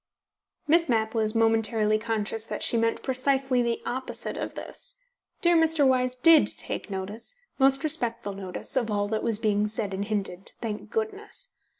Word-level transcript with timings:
Miss 0.67 0.89
Mapp 0.89 1.13
was 1.13 1.35
momentarily 1.35 1.99
conscious 1.99 2.43
that 2.45 2.63
she 2.63 2.75
meant 2.75 3.03
precisely 3.03 3.61
the 3.61 3.83
opposite 3.85 4.35
of 4.35 4.55
this. 4.55 4.95
Dear 5.43 5.55
Mr. 5.55 5.85
Wyse 5.87 6.15
DID 6.15 6.47
take 6.57 6.89
notice, 6.89 7.35
most 7.59 7.83
respectful 7.83 8.33
notice, 8.33 8.75
of 8.75 8.89
all 8.89 9.07
that 9.09 9.21
was 9.21 9.37
being 9.37 9.67
said 9.67 9.93
and 9.93 10.03
hinted, 10.05 10.53
thank 10.59 10.89
goodness! 10.89 11.51